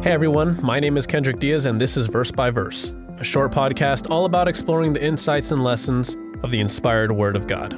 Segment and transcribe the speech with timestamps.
[0.00, 3.50] Hey everyone, my name is Kendrick Diaz, and this is Verse by Verse, a short
[3.50, 7.70] podcast all about exploring the insights and lessons of the inspired Word of God.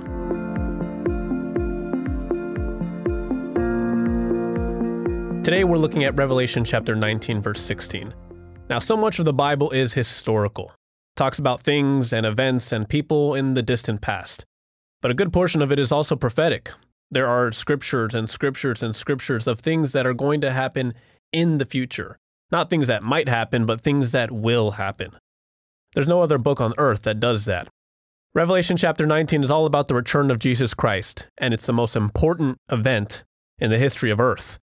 [5.43, 8.13] Today we're looking at Revelation chapter 19, verse 16.
[8.69, 12.87] Now, so much of the Bible is historical, it talks about things and events and
[12.87, 14.45] people in the distant past.
[15.01, 16.71] But a good portion of it is also prophetic.
[17.11, 20.93] There are scriptures and scriptures and scriptures of things that are going to happen
[21.33, 22.19] in the future.
[22.51, 25.13] Not things that might happen, but things that will happen.
[25.95, 27.69] There's no other book on earth that does that.
[28.33, 31.97] Revelation chapter 19 is all about the return of Jesus Christ, and it's the most
[31.97, 33.25] important event
[33.59, 34.59] in the history of earth.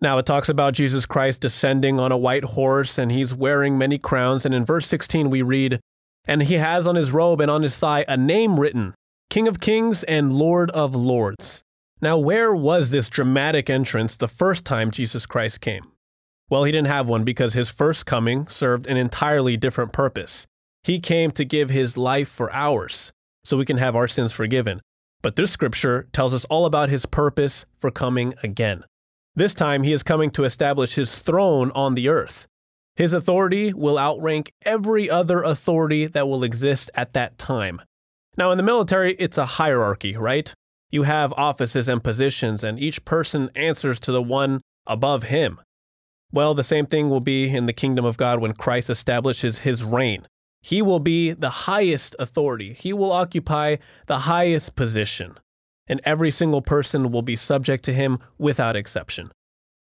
[0.00, 3.98] Now, it talks about Jesus Christ descending on a white horse, and he's wearing many
[3.98, 4.44] crowns.
[4.44, 5.80] And in verse 16, we read,
[6.26, 8.94] And he has on his robe and on his thigh a name written
[9.28, 11.62] King of Kings and Lord of Lords.
[12.00, 15.82] Now, where was this dramatic entrance the first time Jesus Christ came?
[16.48, 20.46] Well, he didn't have one because his first coming served an entirely different purpose.
[20.84, 23.12] He came to give his life for ours,
[23.44, 24.80] so we can have our sins forgiven.
[25.22, 28.84] But this scripture tells us all about his purpose for coming again.
[29.34, 32.46] This time, he is coming to establish his throne on the earth.
[32.94, 37.82] His authority will outrank every other authority that will exist at that time.
[38.36, 40.54] Now, in the military, it's a hierarchy, right?
[40.90, 45.60] You have offices and positions, and each person answers to the one above him.
[46.32, 49.84] Well, the same thing will be in the kingdom of God when Christ establishes his
[49.84, 50.26] reign.
[50.62, 55.38] He will be the highest authority, he will occupy the highest position,
[55.86, 59.30] and every single person will be subject to him without exception.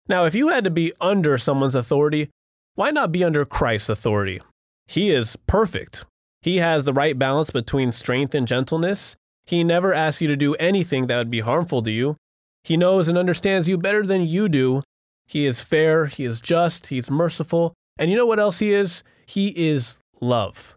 [0.07, 2.29] Now, if you had to be under someone's authority,
[2.75, 4.41] why not be under Christ's authority?
[4.87, 6.05] He is perfect.
[6.41, 9.15] He has the right balance between strength and gentleness.
[9.49, 12.17] He never asks you to do anything that would be harmful to you.
[12.63, 14.83] He knows and understands you better than you do.
[15.25, 19.03] He is fair, he is just, he's merciful, and you know what else he is?
[19.25, 20.75] He is love.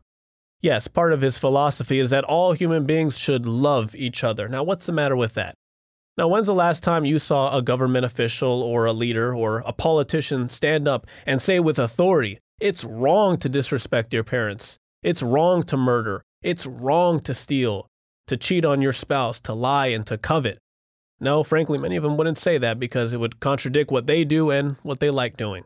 [0.63, 4.49] Yes, part of his philosophy is that all human beings should love each other.
[4.49, 5.53] Now, what's the matter with that?
[6.17, 9.75] Now, when's the last time you saw a government official or a leader or a
[9.75, 15.63] politician stand up and say with authority, it's wrong to disrespect your parents, it's wrong
[15.65, 17.87] to murder, it's wrong to steal,
[18.27, 20.59] to cheat on your spouse, to lie, and to covet.
[21.21, 24.51] No, frankly, many of them wouldn't say that because it would contradict what they do
[24.51, 25.65] and what they like doing.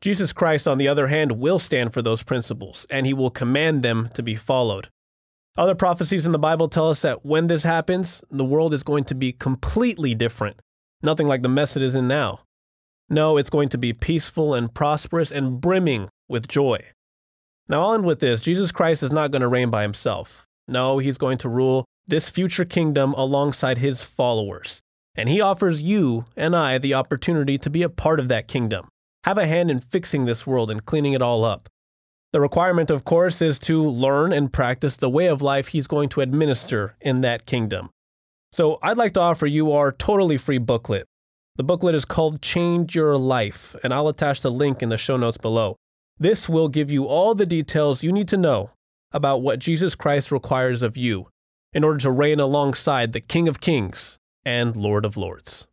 [0.00, 3.82] Jesus Christ, on the other hand, will stand for those principles, and he will command
[3.82, 4.88] them to be followed.
[5.56, 9.04] Other prophecies in the Bible tell us that when this happens, the world is going
[9.04, 10.58] to be completely different,
[11.02, 12.40] nothing like the mess it is in now.
[13.08, 16.78] No, it's going to be peaceful and prosperous and brimming with joy.
[17.68, 20.46] Now, I'll end with this Jesus Christ is not going to reign by himself.
[20.66, 24.80] No, he's going to rule this future kingdom alongside his followers.
[25.14, 28.88] And he offers you and I the opportunity to be a part of that kingdom.
[29.24, 31.68] Have a hand in fixing this world and cleaning it all up.
[32.32, 36.08] The requirement, of course, is to learn and practice the way of life he's going
[36.10, 37.90] to administer in that kingdom.
[38.52, 41.06] So I'd like to offer you our totally free booklet.
[41.56, 45.16] The booklet is called Change Your Life, and I'll attach the link in the show
[45.16, 45.76] notes below.
[46.18, 48.72] This will give you all the details you need to know
[49.12, 51.28] about what Jesus Christ requires of you
[51.74, 55.66] in order to reign alongside the King of Kings and Lord of Lords.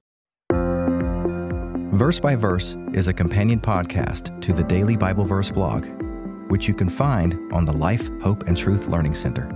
[1.94, 5.86] Verse by Verse is a companion podcast to the Daily Bible Verse blog,
[6.50, 9.50] which you can find on the Life, Hope, and Truth Learning Center.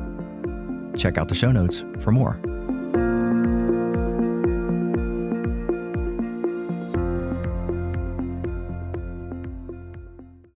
[0.95, 2.39] Check out the show notes for more.